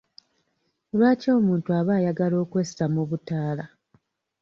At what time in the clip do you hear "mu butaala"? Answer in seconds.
2.93-3.65